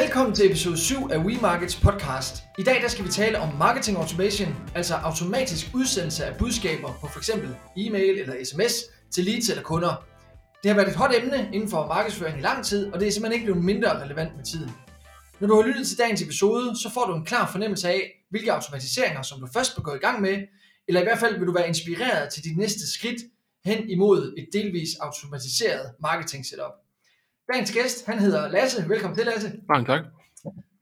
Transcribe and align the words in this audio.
Velkommen 0.00 0.34
til 0.34 0.46
episode 0.46 0.78
7 0.78 1.10
af 1.10 1.18
WeMarkets 1.18 1.80
podcast. 1.80 2.34
I 2.58 2.62
dag 2.62 2.82
der 2.82 2.88
skal 2.88 3.04
vi 3.04 3.10
tale 3.10 3.38
om 3.38 3.54
marketing 3.54 3.98
automation, 3.98 4.54
altså 4.74 4.94
automatisk 4.94 5.66
udsendelse 5.74 6.24
af 6.24 6.38
budskaber 6.38 6.98
på 7.00 7.06
f.eks. 7.06 7.30
e-mail 7.76 8.18
eller 8.18 8.34
sms 8.44 8.72
til 9.10 9.24
leads 9.24 9.48
eller 9.48 9.62
kunder. 9.62 10.06
Det 10.62 10.70
har 10.70 10.76
været 10.76 10.88
et 10.88 10.96
hot 10.96 11.14
emne 11.14 11.50
inden 11.52 11.70
for 11.70 11.86
markedsføring 11.86 12.38
i 12.38 12.40
lang 12.40 12.64
tid, 12.64 12.92
og 12.92 13.00
det 13.00 13.08
er 13.08 13.12
simpelthen 13.12 13.32
ikke 13.32 13.44
blevet 13.44 13.64
mindre 13.64 14.02
relevant 14.04 14.36
med 14.36 14.44
tiden. 14.44 14.70
Når 15.40 15.48
du 15.48 15.54
har 15.54 15.68
lyttet 15.68 15.86
til 15.88 15.98
dagens 15.98 16.22
episode, 16.22 16.76
så 16.82 16.90
får 16.94 17.06
du 17.06 17.14
en 17.14 17.24
klar 17.24 17.50
fornemmelse 17.52 17.88
af, 17.88 18.00
hvilke 18.30 18.52
automatiseringer, 18.52 19.22
som 19.22 19.40
du 19.40 19.48
først 19.54 19.76
vil 19.76 19.84
gå 19.84 19.94
i 19.94 19.98
gang 19.98 20.20
med, 20.20 20.36
eller 20.88 21.00
i 21.00 21.04
hvert 21.04 21.18
fald 21.18 21.38
vil 21.38 21.46
du 21.46 21.52
være 21.52 21.68
inspireret 21.68 22.32
til 22.32 22.44
dit 22.44 22.56
næste 22.56 22.92
skridt 22.92 23.22
hen 23.64 23.90
imod 23.90 24.34
et 24.38 24.48
delvis 24.52 24.94
automatiseret 25.00 25.92
marketing 26.00 26.46
setup. 26.46 26.85
Dagens 27.52 27.72
gæst, 27.72 28.06
han 28.06 28.18
hedder 28.18 28.48
Lasse. 28.48 28.88
Velkommen 28.88 29.16
til, 29.16 29.26
Lasse. 29.26 29.52
Mange 29.68 29.86
tak. 29.86 30.02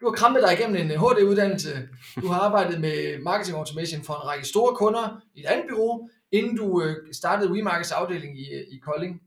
Du 0.00 0.08
har 0.08 0.12
krampet 0.12 0.42
dig 0.42 0.52
igennem 0.52 0.76
en 0.76 0.98
HD-uddannelse. 0.98 1.88
Du 2.20 2.26
har 2.26 2.40
arbejdet 2.40 2.80
med 2.80 3.22
marketing 3.22 3.58
automation 3.58 4.02
for 4.02 4.14
en 4.14 4.26
række 4.28 4.46
store 4.46 4.76
kunder 4.76 5.22
i 5.34 5.40
et 5.40 5.46
andet 5.46 5.66
bureau, 5.70 6.08
inden 6.32 6.56
du 6.56 6.82
øh, 6.82 6.96
startede 7.12 7.52
WeMarkets 7.52 7.92
afdeling 7.92 8.38
i, 8.40 8.44
i 8.70 8.78
Kolding. 8.78 9.22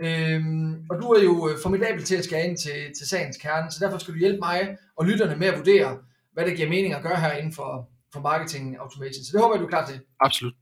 Øhm, 0.00 0.86
og 0.90 1.02
du 1.02 1.10
er 1.10 1.22
jo 1.22 1.48
øh, 1.48 1.58
formidabel 1.62 2.04
til 2.04 2.16
at 2.16 2.24
skære 2.24 2.46
ind 2.46 2.56
til, 2.56 2.94
til 2.98 3.08
sagens 3.08 3.36
kerne, 3.36 3.70
så 3.70 3.78
derfor 3.84 3.98
skal 3.98 4.14
du 4.14 4.18
hjælpe 4.18 4.38
mig 4.38 4.76
og 4.96 5.06
lytterne 5.06 5.36
med 5.36 5.46
at 5.46 5.58
vurdere, 5.58 5.98
hvad 6.32 6.44
det 6.46 6.56
giver 6.56 6.68
mening 6.68 6.94
at 6.94 7.02
gøre 7.02 7.16
her 7.20 7.32
inden 7.32 7.52
for, 7.52 7.88
for 8.12 8.20
marketing 8.20 8.76
automation. 8.78 9.24
Så 9.24 9.30
det 9.32 9.40
håber 9.40 9.54
jeg, 9.54 9.60
du 9.60 9.66
er 9.66 9.70
klar 9.70 9.86
til. 9.86 10.00
Absolut. 10.20 10.54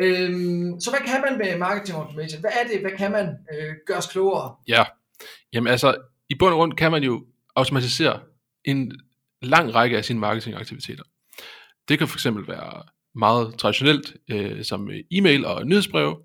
Øhm, 0.00 0.80
så 0.80 0.90
hvad 0.90 1.00
kan 1.00 1.20
man 1.20 1.38
med 1.38 1.58
marketing 1.58 1.98
automation? 1.98 2.40
Hvad 2.40 2.50
er 2.60 2.68
det? 2.68 2.80
Hvad 2.80 2.90
kan 2.98 3.12
man 3.12 3.26
øh, 3.26 3.74
gøre 3.86 3.98
os 3.98 4.06
klogere? 4.06 4.54
Ja, 4.68 4.84
jamen 5.56 5.70
altså, 5.70 5.96
i 6.28 6.34
bund 6.34 6.52
og 6.52 6.58
grund 6.58 6.72
kan 6.72 6.90
man 6.90 7.02
jo 7.02 7.26
automatisere 7.56 8.20
en 8.64 8.92
lang 9.42 9.74
række 9.74 9.96
af 9.96 10.04
sine 10.04 10.20
marketingaktiviteter. 10.20 11.02
Det 11.88 11.98
kan 11.98 12.08
fx 12.08 12.26
være 12.26 12.82
meget 13.14 13.58
traditionelt, 13.58 14.16
øh, 14.30 14.64
som 14.64 14.90
e-mail 15.10 15.46
og 15.46 15.66
nyhedsbreve. 15.66 16.16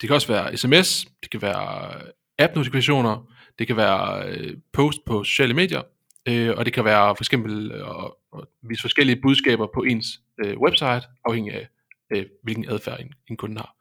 Det 0.00 0.08
kan 0.08 0.14
også 0.14 0.28
være 0.28 0.56
sms, 0.56 1.06
det 1.22 1.30
kan 1.30 1.42
være 1.42 1.94
øh, 1.94 2.10
app-notifikationer, 2.38 3.30
det 3.58 3.66
kan 3.66 3.76
være 3.76 4.28
øh, 4.28 4.56
post 4.72 5.04
på 5.06 5.24
sociale 5.24 5.54
medier, 5.54 5.82
øh, 6.28 6.50
og 6.56 6.64
det 6.64 6.72
kan 6.72 6.84
være 6.84 7.16
for 7.16 7.22
eksempel 7.22 7.72
øh, 7.72 7.88
at 8.36 8.44
vise 8.68 8.80
forskellige 8.82 9.20
budskaber 9.22 9.66
på 9.74 9.80
ens 9.82 10.06
øh, 10.44 10.58
website, 10.58 11.02
afhængig 11.24 11.54
af 11.54 11.68
øh, 12.14 12.26
hvilken 12.42 12.70
adfærd 12.70 13.00
en, 13.00 13.12
en 13.30 13.36
kunde 13.36 13.56
har. 13.56 13.74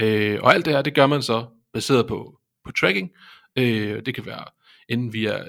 Øh, 0.00 0.38
og 0.42 0.54
alt 0.54 0.64
det 0.64 0.74
her, 0.74 0.82
det 0.82 0.94
gør 0.94 1.06
man 1.06 1.22
så 1.22 1.46
baseret 1.72 2.06
på, 2.06 2.38
på 2.64 2.72
tracking. 2.80 3.10
Øh, 3.14 3.35
det 4.06 4.14
kan 4.14 4.26
være 4.26 4.44
enten 4.88 5.12
via 5.12 5.44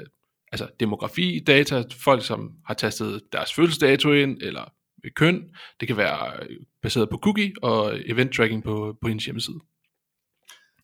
altså 0.52 0.68
demografi, 0.80 1.44
data, 1.48 1.84
folk 2.04 2.26
som 2.26 2.52
har 2.66 2.74
tastet 2.74 3.22
deres 3.32 3.54
fødselsdato 3.54 4.12
ind, 4.12 4.38
eller 4.42 4.74
køn. 5.16 5.44
Det 5.80 5.88
kan 5.88 5.98
være 5.98 6.48
baseret 6.82 7.10
på 7.10 7.18
cookie 7.18 7.54
og 7.62 8.00
event 8.06 8.34
tracking 8.34 8.64
på, 8.64 8.98
på 9.02 9.08
ens 9.08 9.26
hjemmeside. 9.26 9.60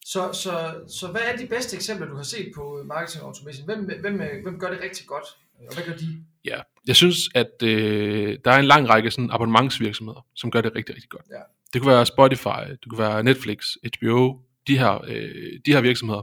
Så, 0.06 0.34
så, 0.34 0.76
så 0.88 1.08
hvad 1.08 1.22
er 1.22 1.38
de 1.38 1.48
bedste 1.48 1.76
eksempler, 1.76 2.08
du 2.08 2.16
har 2.16 2.24
set 2.24 2.52
på 2.56 2.84
marketing 2.86 3.24
automation? 3.24 3.66
Hvem, 3.66 4.02
hvem, 4.02 4.22
hvem 4.44 4.60
gør 4.60 4.70
det 4.70 4.80
rigtig 4.84 5.08
godt, 5.08 5.24
og 5.68 5.74
hvad 5.76 5.86
gør 5.86 5.98
de? 5.98 6.26
Ja, 6.46 6.62
jeg 6.88 6.96
synes, 6.96 7.18
at 7.36 7.64
øh, 7.64 8.38
der 8.46 8.52
er 8.52 8.60
en 8.60 8.66
lang 8.66 8.90
række 8.90 9.12
sådan 9.12 9.30
abonnementsvirksomheder, 9.32 10.26
som 10.36 10.52
gør 10.52 10.62
det 10.62 10.76
rigtig, 10.76 10.96
rigtig 10.96 11.10
godt. 11.10 11.26
Ja. 11.32 11.42
Det 11.74 11.82
kunne 11.82 11.92
være 11.92 12.06
Spotify, 12.06 12.70
det 12.70 12.90
kunne 12.90 13.00
være 13.00 13.24
Netflix, 13.24 13.76
HBO, 13.84 14.40
de 14.68 14.78
her, 14.78 15.06
øh, 15.08 15.60
de 15.66 15.74
her 15.74 15.82
virksomheder. 15.82 16.22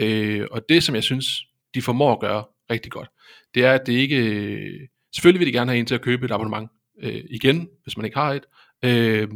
Øh, 0.00 0.46
og 0.50 0.68
det, 0.68 0.82
som 0.82 0.94
jeg 0.94 1.04
synes, 1.04 1.26
de 1.74 1.82
formår 1.82 2.12
at 2.12 2.20
gøre 2.20 2.44
rigtig 2.70 2.92
godt, 2.92 3.08
det 3.54 3.64
er, 3.64 3.72
at 3.72 3.86
det 3.86 3.92
ikke... 3.92 4.88
Selvfølgelig 5.14 5.40
vil 5.40 5.46
de 5.46 5.58
gerne 5.58 5.70
have 5.70 5.78
en 5.78 5.86
til 5.86 5.94
at 5.94 6.00
købe 6.00 6.26
et 6.26 6.30
abonnement 6.30 6.70
øh, 7.02 7.24
igen, 7.30 7.68
hvis 7.82 7.96
man 7.96 8.04
ikke 8.04 8.18
har 8.18 8.32
et. 8.32 8.44
Øh, 8.82 9.28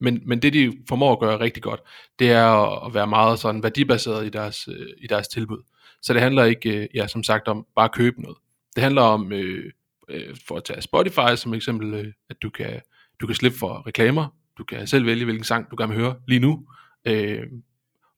men, 0.00 0.22
men 0.26 0.42
det, 0.42 0.52
de 0.52 0.72
formår 0.88 1.12
at 1.12 1.20
gøre 1.20 1.40
rigtig 1.40 1.62
godt, 1.62 1.80
det 2.18 2.30
er 2.30 2.84
at 2.86 2.94
være 2.94 3.06
meget 3.06 3.38
sådan 3.38 3.62
værdibaseret 3.62 4.26
i 4.26 4.28
deres, 4.28 4.68
øh, 4.68 4.86
i 4.98 5.06
deres 5.06 5.28
tilbud. 5.28 5.62
Så 6.02 6.12
det 6.12 6.22
handler 6.22 6.44
ikke, 6.44 6.78
øh, 6.78 6.88
ja, 6.94 7.06
som 7.06 7.22
sagt, 7.22 7.48
om 7.48 7.66
bare 7.76 7.84
at 7.84 7.92
købe 7.92 8.22
noget. 8.22 8.36
Det 8.74 8.82
handler 8.82 9.02
om, 9.02 9.32
øh, 9.32 9.72
øh, 10.08 10.36
for 10.48 10.56
at 10.56 10.64
tage 10.64 10.82
Spotify 10.82 11.36
som 11.36 11.54
eksempel, 11.54 11.94
øh, 11.94 12.12
at 12.30 12.42
du 12.42 12.50
kan, 12.50 12.80
du 13.20 13.26
kan 13.26 13.36
slippe 13.36 13.58
for 13.58 13.86
reklamer, 13.86 14.26
du 14.58 14.64
kan 14.64 14.86
selv 14.86 15.06
vælge, 15.06 15.24
hvilken 15.24 15.44
sang 15.44 15.70
du 15.70 15.76
gerne 15.78 15.92
vil 15.92 16.02
høre 16.02 16.16
lige 16.28 16.40
nu, 16.40 16.66
øh, 17.04 17.42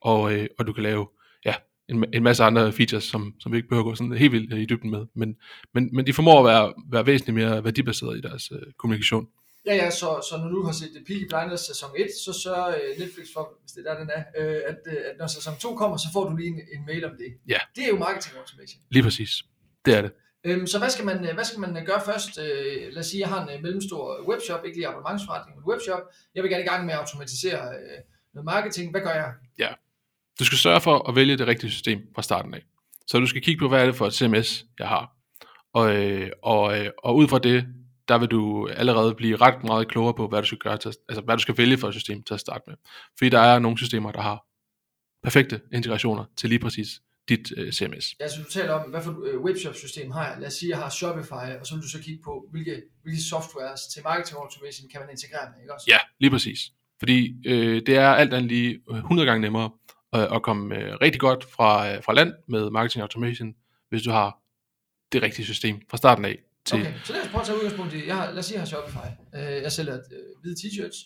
og, 0.00 0.34
øh, 0.34 0.46
og 0.58 0.66
du 0.66 0.72
kan 0.72 0.82
lave 0.82 1.08
en, 1.88 2.04
en 2.12 2.22
masse 2.22 2.44
andre 2.44 2.72
features, 2.72 3.04
som, 3.04 3.34
som 3.40 3.52
vi 3.52 3.56
ikke 3.56 3.68
behøver 3.68 3.84
at 3.84 3.90
gå 3.90 3.94
sådan 3.94 4.12
helt 4.12 4.32
vildt 4.32 4.54
i 4.54 4.64
dybden 4.64 4.90
med, 4.90 5.06
men, 5.14 5.36
men, 5.74 5.90
men 5.92 6.06
de 6.06 6.12
formår 6.12 6.38
at 6.38 6.44
være, 6.44 6.72
være 6.92 7.06
væsentligt 7.06 7.34
mere 7.34 7.64
værdibaseret 7.64 8.18
i 8.18 8.20
deres 8.20 8.50
øh, 8.52 8.72
kommunikation. 8.78 9.26
Ja, 9.66 9.74
ja, 9.74 9.90
så, 9.90 10.20
så 10.30 10.38
når 10.42 10.48
du 10.48 10.62
har 10.62 10.72
set 10.72 10.90
Peaky 11.06 11.26
Blinders 11.30 11.60
sæson 11.60 11.90
1, 11.96 12.06
så 12.24 12.32
sørger 12.32 12.68
øh, 12.68 12.98
Netflix 12.98 13.26
for, 13.34 13.58
hvis 13.62 13.72
det 13.72 13.86
er 13.86 13.94
der, 13.94 14.00
den 14.00 14.10
er, 14.16 14.22
øh, 14.38 14.60
at, 14.66 14.78
øh, 14.86 14.96
at 15.08 15.14
når 15.18 15.26
sæson 15.26 15.54
2 15.60 15.74
kommer, 15.74 15.96
så 15.96 16.08
får 16.12 16.28
du 16.28 16.36
lige 16.36 16.48
en, 16.48 16.54
en 16.54 16.86
mail 16.86 17.04
om 17.04 17.10
det. 17.18 17.30
Ja. 17.48 17.58
Det 17.76 17.84
er 17.84 17.88
jo 17.88 17.98
marketing 17.98 18.36
automation. 18.36 18.80
Lige 18.90 19.02
præcis. 19.02 19.30
Det 19.84 19.94
er 19.94 20.02
det. 20.02 20.12
Øhm, 20.44 20.66
så 20.66 20.78
hvad 20.78 20.90
skal, 20.90 21.04
man, 21.04 21.34
hvad 21.34 21.44
skal 21.44 21.60
man 21.60 21.84
gøre 21.84 22.02
først? 22.04 22.38
Øh, 22.38 22.92
lad 22.92 22.98
os 22.98 23.06
sige, 23.06 23.20
jeg 23.20 23.28
har 23.28 23.46
en 23.46 23.62
mellemstor 23.62 24.28
webshop, 24.28 24.64
ikke 24.64 24.76
lige 24.78 24.88
abonnementsforretning, 24.88 25.56
men 25.56 25.64
webshop. 25.72 26.02
Jeg 26.34 26.42
vil 26.42 26.50
gerne 26.50 26.64
i 26.64 26.66
gang 26.66 26.86
med 26.86 26.94
at 26.94 27.00
automatisere 27.00 27.60
øh, 27.68 27.98
noget 28.34 28.44
marketing. 28.44 28.90
Hvad 28.90 29.00
gør 29.00 29.14
jeg? 29.22 29.32
Ja. 29.58 29.68
Du 30.38 30.44
skal 30.44 30.58
sørge 30.58 30.80
for 30.80 31.08
at 31.08 31.16
vælge 31.16 31.38
det 31.38 31.46
rigtige 31.46 31.70
system 31.70 32.00
fra 32.14 32.22
starten 32.22 32.54
af. 32.54 32.62
Så 33.06 33.18
du 33.18 33.26
skal 33.26 33.42
kigge 33.42 33.58
på, 33.58 33.68
hvad 33.68 33.80
er 33.80 33.86
det 33.86 33.96
for 33.96 34.06
et 34.06 34.14
CMS, 34.14 34.64
jeg 34.78 34.88
har. 34.88 35.12
Og, 35.72 35.96
øh, 35.96 36.30
og, 36.42 36.78
øh, 36.78 36.90
og 37.04 37.16
ud 37.16 37.28
fra 37.28 37.38
det, 37.38 37.66
der 38.08 38.18
vil 38.18 38.28
du 38.28 38.68
allerede 38.68 39.14
blive 39.14 39.36
ret 39.36 39.64
meget 39.64 39.88
klogere 39.88 40.14
på, 40.14 40.28
hvad 40.28 40.40
du 40.42 40.46
skal 40.46 40.58
gøre 40.58 40.76
til, 40.76 40.92
altså 41.08 41.22
hvad 41.24 41.36
du 41.36 41.42
skal 41.42 41.58
vælge 41.58 41.78
for 41.78 41.88
et 41.88 41.94
system 41.94 42.22
til 42.22 42.34
at 42.34 42.40
starte 42.40 42.64
med. 42.66 42.76
Fordi 43.18 43.28
der 43.28 43.40
er 43.40 43.58
nogle 43.58 43.78
systemer, 43.78 44.12
der 44.12 44.20
har 44.20 44.44
perfekte 45.22 45.60
integrationer 45.72 46.24
til 46.36 46.48
lige 46.48 46.58
præcis 46.58 46.88
dit 47.28 47.52
uh, 47.52 47.70
CMS. 47.70 48.14
Ja, 48.20 48.28
så 48.28 48.42
du 48.42 48.50
taler 48.50 48.72
om, 48.72 48.90
hvad 48.90 49.02
for 49.02 49.10
et 49.10 49.34
uh, 49.34 49.44
webshop-system 49.44 50.10
har 50.10 50.28
jeg? 50.28 50.36
Lad 50.40 50.46
os 50.46 50.54
sige, 50.54 50.70
jeg 50.70 50.78
har 50.78 50.90
Shopify, 50.90 51.48
og 51.60 51.66
så 51.66 51.74
vil 51.74 51.82
du 51.82 51.88
så 51.88 52.02
kigge 52.02 52.22
på, 52.24 52.48
hvilke, 52.50 52.82
hvilke 53.02 53.22
softwares 53.22 53.80
til 53.92 54.02
marketing 54.02 54.38
automation 54.38 54.88
kan 54.92 55.00
man 55.00 55.10
integrere 55.10 55.50
med, 55.50 55.62
ikke 55.62 55.74
også? 55.74 55.86
Ja, 55.88 55.98
lige 56.20 56.30
præcis. 56.30 56.60
Fordi 56.98 57.34
øh, 57.46 57.82
det 57.86 57.96
er 57.96 58.08
alt 58.08 58.34
andet 58.34 58.48
lige 58.48 58.80
100 58.90 59.26
gange 59.26 59.42
nemmere 59.42 59.70
øh, 60.14 60.36
at 60.36 60.42
komme 60.42 60.76
øh, 60.76 60.96
rigtig 61.02 61.20
godt 61.20 61.44
fra, 61.44 61.92
øh, 61.92 62.02
fra 62.02 62.12
land 62.12 62.32
med 62.48 62.70
marketing 62.70 63.02
automation, 63.02 63.54
hvis 63.88 64.02
du 64.02 64.10
har 64.10 64.38
det 65.12 65.22
rigtige 65.22 65.46
system 65.46 65.80
fra 65.90 65.96
starten 65.96 66.24
af. 66.24 66.38
Til... 66.64 66.80
Okay, 66.80 66.94
så 67.04 67.12
lad 67.12 67.22
os 67.22 67.28
prøve 67.28 67.40
at 67.40 67.46
tage 67.46 67.56
udgangspunkt 67.56 67.94
i, 67.94 68.06
jeg 68.06 68.16
har, 68.16 68.30
lad 68.30 68.38
os 68.38 68.46
sige, 68.46 68.54
jeg 68.54 68.60
har 68.60 68.66
Shopify. 68.66 69.08
Øh, 69.34 69.62
jeg 69.62 69.72
sælger 69.72 69.94
øh, 69.94 70.40
hvide 70.40 70.56
t-shirts, 70.60 70.98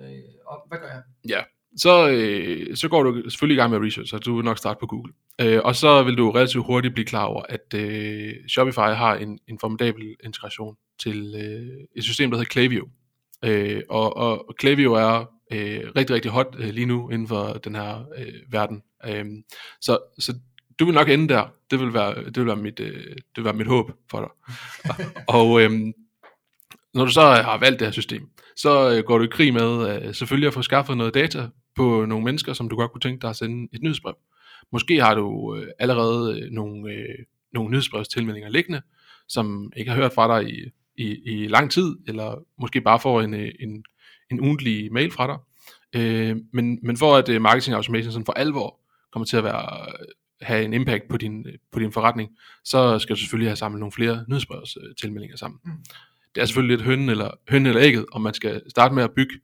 øh, 0.00 0.06
og 0.46 0.64
hvad 0.68 0.78
gør 0.78 0.88
jeg? 0.88 1.02
Ja, 1.28 1.42
så, 1.76 2.08
øh, 2.08 2.76
så 2.76 2.88
går 2.88 3.02
du 3.02 3.30
selvfølgelig 3.30 3.54
i 3.54 3.60
gang 3.60 3.70
med 3.70 3.86
research, 3.86 4.14
og 4.14 4.24
du 4.24 4.36
vil 4.36 4.44
nok 4.44 4.58
starte 4.58 4.78
på 4.80 4.86
Google. 4.86 5.12
Øh, 5.40 5.60
og 5.64 5.76
så 5.76 6.02
vil 6.02 6.16
du 6.16 6.30
relativt 6.30 6.66
hurtigt 6.66 6.94
blive 6.94 7.06
klar 7.06 7.24
over, 7.24 7.42
at 7.48 7.74
øh, 7.74 8.34
Shopify 8.48 8.78
har 8.78 9.14
en, 9.14 9.38
en 9.48 9.58
formidabel 9.58 10.16
integration 10.24 10.76
til 10.98 11.34
øh, 11.34 11.86
et 11.96 12.04
system, 12.04 12.30
der 12.30 12.36
hedder 12.36 12.48
Klaviyo. 12.48 12.88
Øh, 13.44 13.82
og, 13.88 14.16
og, 14.16 14.48
og 14.48 14.56
Klaviyo 14.56 14.92
er 14.92 15.33
øh, 15.52 15.80
rigtig, 15.96 16.14
rigtig 16.14 16.30
hot 16.30 16.56
øh, 16.58 16.68
lige 16.68 16.86
nu 16.86 17.10
inden 17.10 17.28
for 17.28 17.52
den 17.52 17.74
her 17.74 18.04
øh, 18.18 18.32
verden. 18.48 18.82
Øh, 19.06 19.24
så, 19.80 19.98
så 20.18 20.34
du 20.78 20.84
vil 20.84 20.94
nok 20.94 21.08
ende 21.08 21.28
der. 21.28 21.48
Det 21.70 21.80
vil 21.80 21.94
være, 21.94 22.24
det 22.24 22.36
vil 22.36 22.46
være, 22.46 22.56
mit, 22.56 22.80
øh, 22.80 23.04
det 23.16 23.36
vil 23.36 23.44
være 23.44 23.54
mit 23.54 23.66
håb 23.66 23.92
for 24.10 24.20
dig. 24.20 24.30
og 25.38 25.62
øh, 25.62 25.70
når 26.94 27.04
du 27.04 27.10
så 27.10 27.20
har 27.20 27.58
valgt 27.58 27.80
det 27.80 27.86
her 27.86 27.92
system, 27.92 28.28
så 28.56 28.96
øh, 28.96 29.04
går 29.04 29.18
du 29.18 29.24
i 29.24 29.28
krig 29.30 29.54
med 29.54 30.04
øh, 30.06 30.14
selvfølgelig 30.14 30.46
at 30.46 30.54
få 30.54 30.62
skaffet 30.62 30.96
noget 30.96 31.14
data 31.14 31.48
på 31.76 32.04
nogle 32.04 32.24
mennesker, 32.24 32.52
som 32.52 32.68
du 32.68 32.76
godt 32.76 32.92
kunne 32.92 33.00
tænke 33.00 33.22
dig 33.22 33.30
at 33.30 33.36
sende 33.36 33.68
et 33.72 33.82
nyhedsbrev. 33.82 34.14
Måske 34.72 35.00
har 35.00 35.14
du 35.14 35.56
øh, 35.56 35.66
allerede 35.78 36.40
øh, 36.40 36.50
nogle, 36.50 36.92
øh, 36.92 37.24
nogle 37.52 37.70
nyhedsbrevstilmeldinger 37.70 38.50
liggende, 38.50 38.82
som 39.28 39.72
ikke 39.76 39.90
har 39.90 39.98
hørt 39.98 40.12
fra 40.12 40.40
dig 40.40 40.50
i, 40.50 40.70
i, 40.96 41.20
i 41.24 41.48
lang 41.48 41.70
tid, 41.70 41.96
eller 42.08 42.44
måske 42.58 42.80
bare 42.80 43.00
får 43.00 43.20
en, 43.20 43.34
en, 43.34 43.84
en 44.30 44.40
ugentlig 44.40 44.92
mail 44.92 45.10
fra 45.10 45.26
dig. 45.26 45.38
Øh, 46.00 46.36
men, 46.52 46.78
men 46.82 46.96
for 46.96 47.16
at 47.16 47.28
øh, 47.28 47.42
marketing 47.42 47.76
automation 47.76 48.12
sådan 48.12 48.26
for 48.26 48.32
alvor 48.32 48.80
kommer 49.12 49.26
til 49.26 49.36
at 49.36 49.44
være, 49.44 49.86
have 50.40 50.64
en 50.64 50.72
impact 50.72 51.08
på 51.08 51.16
din, 51.16 51.46
på 51.72 51.78
din 51.78 51.92
forretning, 51.92 52.30
så 52.64 52.98
skal 52.98 53.16
du 53.16 53.20
selvfølgelig 53.20 53.50
have 53.50 53.56
samlet 53.56 53.80
nogle 53.80 53.92
flere 53.92 54.24
nyhedsbrevstilmeldinger 54.28 55.36
sammen. 55.36 55.60
Mm. 55.64 55.72
Det 56.34 56.40
er 56.40 56.44
selvfølgelig 56.44 56.76
lidt 56.76 56.86
hønnen 56.86 57.08
eller, 57.08 57.30
hønnen 57.48 57.66
eller 57.66 57.82
ægget, 57.82 58.06
om 58.12 58.20
man 58.20 58.34
skal 58.34 58.62
starte 58.70 58.94
med 58.94 59.02
at 59.02 59.10
bygge 59.16 59.34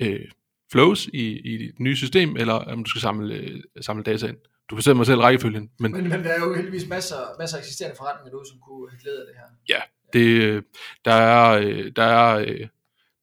øh, 0.00 0.28
flows 0.72 1.06
i, 1.06 1.38
i 1.38 1.58
dit 1.58 1.80
nye 1.80 1.96
system, 1.96 2.36
eller 2.36 2.52
om 2.52 2.84
du 2.84 2.90
skal 2.90 3.00
samle, 3.00 3.34
øh, 3.34 3.60
samle 3.80 4.02
data 4.02 4.26
ind. 4.26 4.36
Du 4.70 4.76
bestemmer 4.76 4.98
mig 4.98 5.06
selv 5.06 5.20
rækkefølgen. 5.20 5.70
Men, 5.78 5.92
men, 5.92 6.08
men 6.08 6.24
der 6.24 6.30
er 6.30 6.40
jo 6.40 6.54
heldigvis 6.54 6.88
masser, 6.88 7.16
masser 7.38 7.56
af 7.56 7.60
eksisterende 7.60 7.96
forretninger 7.96 8.30
derude, 8.30 8.48
som 8.48 8.58
kunne 8.58 8.90
have 8.90 9.00
glæde 9.00 9.20
af 9.20 9.26
det 9.26 9.34
her. 9.36 9.46
Ja, 9.68 9.80
det, 10.12 10.64
der, 11.04 11.12
er, 11.12 11.90
der, 11.96 12.02
er, 12.02 12.68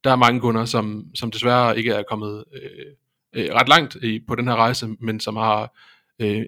der 0.04 0.12
er 0.12 0.16
mange 0.16 0.40
kunder, 0.40 0.66
som, 0.66 1.06
som 1.16 1.32
desværre 1.32 1.78
ikke 1.78 1.92
er 1.92 2.04
kommet 2.04 2.44
øh, 2.54 2.96
øh, 3.36 3.54
ret 3.54 3.70
langt 3.70 3.96
i, 3.96 4.20
på 4.28 4.36
den 4.36 4.48
her 4.48 4.56
rejse, 4.56 4.88
men 4.88 5.20
som 5.20 5.36
har 5.36 5.78
øh, 6.20 6.46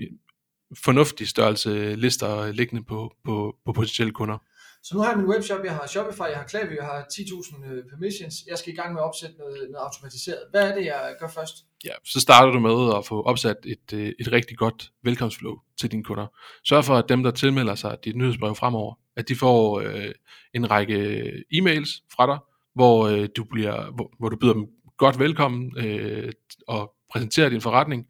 fornuftig 0.84 1.28
størrelse 1.28 1.96
lister 1.96 2.52
liggende 2.52 2.84
på, 2.84 3.16
på, 3.26 3.56
på 3.66 3.74
potentielle 3.74 4.14
kunder. 4.14 4.38
Så 4.84 4.96
nu 4.96 5.02
har 5.02 5.10
jeg 5.10 5.18
min 5.18 5.28
webshop, 5.28 5.60
jeg 5.64 5.76
har 5.76 5.88
Shopify, 5.88 6.20
jeg 6.20 6.38
har 6.38 6.44
Klaviyo, 6.44 6.76
jeg 6.76 6.86
har 6.86 7.06
10.000 7.14 7.72
øh, 7.72 7.84
permissions. 7.90 8.36
Jeg 8.48 8.58
skal 8.58 8.74
i 8.74 8.76
gang 8.76 8.94
med 8.94 9.02
at 9.02 9.06
opsætte 9.06 9.36
noget, 9.38 9.58
noget 9.72 9.86
automatiseret. 9.86 10.40
Hvad 10.52 10.72
er 10.72 10.76
det, 10.76 10.86
jeg 10.86 11.16
gør 11.20 11.28
først? 11.28 11.56
Ja, 11.86 11.92
så 12.06 12.20
starter 12.20 12.52
du 12.52 12.60
med 12.60 12.98
at 12.98 13.06
få 13.06 13.22
opsat 13.22 13.58
et, 13.66 13.94
øh, 13.94 14.12
et 14.20 14.32
rigtig 14.32 14.58
godt 14.58 14.92
velkomstflow 15.04 15.56
til 15.80 15.92
dine 15.92 16.04
kunder. 16.04 16.28
Sørg 16.64 16.86
for, 16.86 16.96
at 16.96 17.10
dem, 17.10 17.24
der 17.24 17.32
tilmelder 17.32 17.76
sig 17.76 17.98
dit 18.04 18.16
nyhedsbrev 18.16 18.56
fremover, 18.56 18.94
at 19.16 19.30
de 19.30 19.36
får 19.36 19.80
øh, 19.80 20.12
en 20.54 20.72
række 20.72 21.24
e-mails 21.54 22.08
fra 22.16 22.28
dig, 22.28 22.40
hvor, 22.76 23.08
øh, 23.08 23.30
du, 23.38 23.44
bliver, 23.44 23.92
hvor, 23.92 24.14
hvor 24.20 24.30
du 24.30 24.38
byder 24.38 24.54
dem 24.54 24.66
godt 24.98 25.20
velkommen 25.20 25.78
øh, 25.78 26.32
og 26.68 26.94
præsenterer 27.12 27.50
din 27.50 27.62
forretning, 27.62 28.08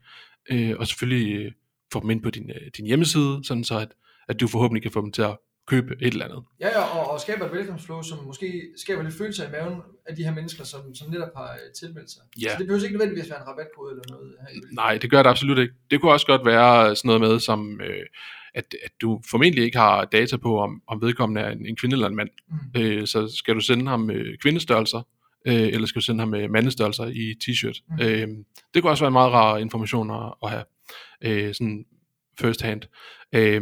øh, 0.52 0.76
og 0.80 0.88
selvfølgelig 0.88 1.36
øh, 1.36 1.52
får 1.94 2.00
dem 2.00 2.10
ind 2.10 2.24
på 2.24 2.30
din, 2.30 2.50
øh, 2.50 2.72
din 2.78 2.86
hjemmeside, 2.86 3.40
sådan 3.44 3.64
så 3.64 3.80
at, 3.80 3.92
at 4.30 4.40
du 4.40 4.48
forhåbentlig 4.48 4.82
kan 4.82 4.92
få 4.92 5.02
dem 5.02 5.12
til 5.12 5.22
at 5.22 5.38
købe 5.68 5.96
et 6.02 6.14
eller 6.14 6.26
andet. 6.26 6.44
Ja, 6.60 6.68
ja 6.68 6.84
og, 6.98 7.12
og 7.12 7.20
skaber 7.20 7.46
et 7.46 7.52
velkomstflow, 7.52 8.02
som 8.02 8.26
måske 8.26 8.64
skaber 8.78 9.04
lidt 9.04 9.16
følelse 9.16 9.46
i 9.46 9.52
maven 9.52 9.82
af 10.06 10.16
de 10.16 10.24
her 10.24 10.34
mennesker, 10.34 10.64
som, 10.64 10.96
som 10.96 11.10
netop 11.10 11.30
har 11.36 11.52
øh, 11.54 11.74
tilmeldt 11.80 12.12
sig. 12.12 12.22
Ja. 12.42 12.50
Så 12.50 12.56
det 12.58 12.68
behøver 12.68 12.84
ikke 12.84 12.98
nødvendigvis 12.98 13.30
være 13.30 13.40
en 13.42 13.48
rabatkode 13.48 13.92
eller 13.92 14.04
noget. 14.10 14.36
Her 14.42 14.62
Nej, 14.72 14.98
det 14.98 15.12
gør 15.12 15.24
det 15.24 15.30
absolut 15.30 15.58
ikke. 15.58 15.74
Det 15.92 16.02
kunne 16.02 16.12
også 16.12 16.28
godt 16.28 16.46
være 16.46 16.96
sådan 16.96 17.08
noget 17.08 17.22
med, 17.22 17.40
som 17.40 17.82
øh, 17.82 18.06
at, 18.56 18.76
at 18.86 18.92
du 19.02 19.22
formentlig 19.30 19.64
ikke 19.64 19.78
har 19.78 20.06
data 20.06 20.38
på, 20.38 20.60
om, 20.60 20.82
om 20.88 21.02
vedkommende 21.02 21.42
er 21.42 21.50
en, 21.52 21.66
en 21.66 21.76
kvinde 21.76 21.94
eller 21.94 22.08
en 22.08 22.16
mand. 22.16 22.30
Mm. 22.50 22.82
Øh, 22.82 23.08
så 23.08 23.36
skal 23.38 23.56
du 23.56 23.60
sende 23.60 23.88
ham 23.88 24.12
øh, 24.12 24.38
kvindestørrelser, 24.38 25.02
øh, 25.48 25.54
eller 25.56 25.88
skal 25.88 26.00
du 26.00 26.06
sende 26.06 26.20
ham 26.20 26.30
med 26.30 26.48
mandestørrelser 26.50 27.06
i 27.06 27.36
t-shirt. 27.44 27.84
Mm. 27.90 28.06
Øh, 28.06 28.28
det 28.74 28.82
kunne 28.82 28.92
også 28.92 29.04
være 29.04 29.08
en 29.08 29.14
meget 29.14 29.32
rar 29.32 29.58
information 29.58 30.12
at, 30.12 30.34
at 30.44 30.50
have, 30.50 30.64
øh, 31.22 31.54
sådan 31.54 31.86
first 32.40 32.62
hand. 32.62 32.82
Øh, 33.36 33.62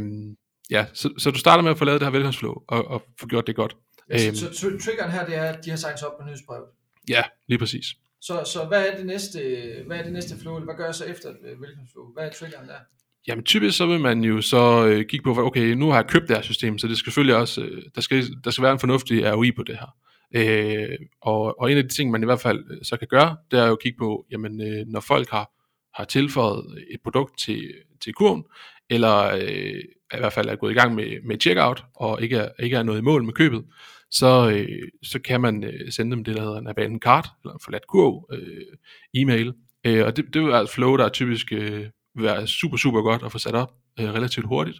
ja, 0.69 0.85
så, 0.93 1.09
så 1.17 1.31
du 1.31 1.39
starter 1.39 1.63
med 1.63 1.71
at 1.71 1.77
få 1.77 1.85
lavet 1.85 2.01
det 2.01 2.05
her 2.07 2.11
velkomstflow, 2.11 2.53
og, 2.67 2.87
og 2.87 3.03
få 3.19 3.27
gjort 3.27 3.47
det 3.47 3.55
godt. 3.55 3.75
Ja, 4.09 4.27
Øhm. 4.27 4.35
så, 4.35 4.53
så 4.53 4.67
tr- 4.67 4.85
triggeren 4.85 5.11
her, 5.11 5.25
det 5.25 5.35
er, 5.35 5.43
at 5.43 5.65
de 5.65 5.69
har 5.69 5.77
signet 5.77 5.99
sig 5.99 6.07
op 6.07 6.17
på 6.19 6.25
nyhedsbrevet. 6.25 6.65
Ja, 7.09 7.23
lige 7.47 7.59
præcis. 7.59 7.85
Så, 8.21 8.43
så 8.53 8.65
hvad 8.65 8.87
er 8.87 8.97
det 8.97 9.05
næste, 9.05 9.39
hvad 9.87 9.97
er 9.97 10.03
det 10.03 10.13
næste 10.13 10.37
flow, 10.41 10.55
eller 10.55 10.65
hvad 10.65 10.75
gør 10.75 10.85
jeg 10.85 10.95
så 10.95 11.05
efter 11.05 11.29
øh, 11.29 11.61
velkomstflow? 11.61 12.13
Hvad 12.13 12.23
er 12.25 12.31
triggeren 12.31 12.67
der? 12.67 12.79
Jamen 13.27 13.43
typisk 13.43 13.77
så 13.77 13.85
vil 13.85 13.99
man 13.99 14.23
jo 14.23 14.41
så 14.41 14.87
øh, 14.87 15.05
kigge 15.05 15.23
på, 15.23 15.45
okay, 15.45 15.73
nu 15.73 15.89
har 15.89 15.95
jeg 15.95 16.07
købt 16.07 16.27
det 16.27 16.35
her 16.35 16.43
system, 16.43 16.77
så 16.77 16.87
det 16.87 16.97
skal 16.97 17.11
selvfølgelig 17.11 17.35
også, 17.35 17.61
øh, 17.61 17.83
der, 17.95 18.01
skal, 18.01 18.23
der 18.43 18.51
skal 18.51 18.63
være 18.63 18.73
en 18.73 18.79
fornuftig 18.79 19.33
ROI 19.33 19.51
på 19.51 19.63
det 19.63 19.77
her. 19.79 19.95
Øh, 20.35 20.97
og, 21.21 21.59
og 21.59 21.71
en 21.71 21.77
af 21.77 21.83
de 21.83 21.89
ting, 21.89 22.11
man 22.11 22.23
i 22.23 22.25
hvert 22.25 22.39
fald 22.39 22.63
øh, 22.71 22.77
så 22.83 22.97
kan 22.97 23.07
gøre, 23.07 23.37
det 23.51 23.59
er 23.59 23.65
jo 23.65 23.71
at 23.71 23.79
kigge 23.79 23.97
på, 23.97 24.25
jamen 24.31 24.61
øh, 24.61 24.87
når 24.87 24.99
folk 24.99 25.29
har, 25.29 25.51
har 25.93 26.05
tilføjet 26.05 26.65
et 26.91 27.01
produkt 27.03 27.39
til, 27.39 27.73
til 28.01 28.13
kurven, 28.13 28.43
eller 28.89 29.35
øh, 29.35 29.79
i 30.13 30.17
hvert 30.17 30.33
fald 30.33 30.49
er 30.49 30.55
gået 30.55 30.71
i 30.71 30.75
gang 30.75 30.95
med, 30.95 31.17
med 31.25 31.39
checkout, 31.41 31.83
og 31.95 32.21
ikke 32.21 32.37
er, 32.37 32.49
ikke 32.59 32.75
er 32.75 32.83
noget 32.83 32.99
i 32.99 33.03
mål 33.03 33.23
med 33.23 33.33
købet, 33.33 33.63
så, 34.11 34.49
øh, 34.49 34.87
så 35.03 35.19
kan 35.19 35.41
man 35.41 35.63
øh, 35.63 35.91
sende 35.91 36.15
dem 36.15 36.23
det, 36.23 36.35
der 36.35 36.41
hedder 36.41 36.59
en 36.59 36.67
abandoned 36.67 36.99
card, 36.99 37.27
eller 37.43 37.53
en 37.53 37.59
forladt 37.63 37.87
kurv, 37.87 38.27
øh, 38.33 38.77
e-mail. 39.13 39.53
Øh, 39.85 40.05
og 40.05 40.17
det, 40.17 40.25
det 40.33 40.41
er 40.41 40.47
være 40.47 40.63
et 40.63 40.69
flow, 40.69 40.97
der 40.97 41.09
typisk 41.09 41.51
øh, 41.51 41.85
være 42.15 42.47
super, 42.47 42.77
super 42.77 43.01
godt 43.01 43.23
at 43.23 43.31
få 43.31 43.37
sat 43.37 43.55
op 43.55 43.73
øh, 43.99 44.05
relativt 44.05 44.47
hurtigt. 44.47 44.79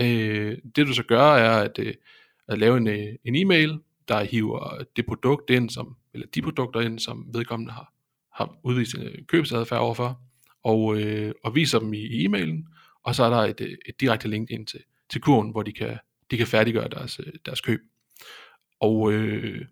Øh, 0.00 0.58
det 0.76 0.86
du 0.86 0.92
så 0.92 1.02
gør, 1.02 1.34
er 1.34 1.62
at, 1.62 1.78
øh, 1.78 1.94
at 2.48 2.58
lave 2.58 2.76
en, 2.76 2.88
øh, 2.88 3.14
en 3.24 3.36
e-mail, 3.36 3.78
der 4.08 4.24
hiver 4.24 4.82
det 4.96 5.06
produkt 5.06 5.50
ind, 5.50 5.70
som, 5.70 5.96
eller 6.14 6.26
de 6.34 6.42
produkter 6.42 6.80
ind, 6.80 6.98
som 6.98 7.26
vedkommende 7.34 7.72
har, 7.72 7.92
har 8.32 8.56
udvist 8.64 8.94
en 8.94 9.02
øh, 9.02 9.14
købsadfærd 9.28 9.80
overfor, 9.80 10.20
og, 10.64 11.00
øh, 11.00 11.32
og 11.44 11.54
viser 11.54 11.78
dem 11.78 11.92
i, 11.92 11.98
i 11.98 12.24
e-mailen, 12.24 12.68
og 13.04 13.14
så 13.14 13.24
er 13.24 13.30
der 13.30 13.36
et, 13.36 13.60
øh, 13.60 13.76
et 13.88 14.00
direkte 14.00 14.28
link 14.28 14.50
ind 14.50 14.66
til, 14.66 14.80
til 15.10 15.20
kurven, 15.20 15.50
hvor 15.50 15.62
de 15.62 15.72
kan, 15.72 15.98
de 16.30 16.36
kan 16.36 16.46
færdiggøre 16.46 16.88
deres, 16.88 17.20
øh, 17.26 17.32
deres 17.46 17.60
køb. 17.60 17.80
Og 18.80 19.12
øh, 19.12 19.64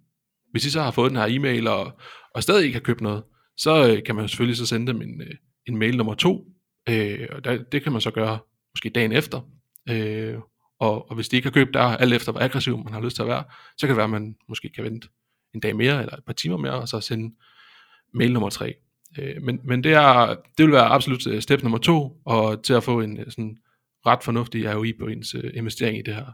hvis 0.51 0.63
de 0.63 0.71
så 0.71 0.83
har 0.83 0.91
fået 0.91 1.11
den 1.11 1.19
her 1.19 1.27
e-mail, 1.29 1.67
og, 1.67 2.01
og 2.35 2.43
stadig 2.43 2.65
ikke 2.65 2.75
har 2.75 2.81
købt 2.81 3.01
noget, 3.01 3.23
så 3.57 3.89
øh, 3.89 4.05
kan 4.05 4.15
man 4.17 4.29
selvfølgelig 4.29 4.57
så 4.57 4.67
sende 4.67 4.93
dem 4.93 5.03
en, 5.03 5.23
en 5.67 5.77
mail 5.77 5.97
nummer 5.97 6.15
to, 6.15 6.52
øh, 6.89 7.29
og 7.31 7.45
der, 7.45 7.63
det 7.63 7.83
kan 7.83 7.93
man 7.93 8.01
så 8.01 8.11
gøre 8.11 8.39
måske 8.75 8.91
dagen 8.91 9.13
efter, 9.13 9.41
øh, 9.89 10.39
og, 10.79 11.11
og 11.11 11.15
hvis 11.15 11.29
de 11.29 11.37
ikke 11.37 11.47
har 11.47 11.53
købt 11.53 11.75
der, 11.75 11.81
alt 11.81 12.15
efter 12.15 12.33
hvor 12.33 12.41
aggressiv 12.41 12.79
man 12.85 12.93
har 12.93 13.01
lyst 13.01 13.17
til 13.17 13.23
at 13.23 13.29
være, 13.29 13.45
så 13.79 13.87
kan 13.87 13.89
det 13.89 13.97
være, 13.97 14.05
at 14.05 14.11
man 14.11 14.37
måske 14.49 14.69
kan 14.69 14.85
vente 14.85 15.09
en 15.55 15.61
dag 15.61 15.77
mere, 15.77 16.01
eller 16.01 16.17
et 16.17 16.25
par 16.25 16.33
timer 16.33 16.57
mere, 16.57 16.73
og 16.73 16.89
så 16.89 17.01
sende 17.01 17.35
mail 18.15 18.33
nummer 18.33 18.51
tre. 18.51 18.75
Øh, 19.19 19.43
men, 19.43 19.61
men 19.65 19.85
det, 19.85 19.93
er, 19.93 20.37
det 20.59 20.67
vil 20.67 20.73
være 20.73 20.87
absolut 20.87 21.27
øh, 21.27 21.43
step 21.43 21.63
nummer 21.63 21.79
to, 21.79 22.21
og 22.25 22.65
til 22.65 22.75
at 22.75 22.85
få 22.85 23.01
en 23.01 23.21
øh, 23.21 23.27
sådan 23.27 23.59
ret 24.07 24.23
fornuftig 24.23 24.75
ROI 24.75 24.93
på 25.01 25.07
ens 25.07 25.35
øh, 25.35 25.51
investering 25.55 25.99
i 25.99 26.03
det 26.03 26.15
her 26.15 26.27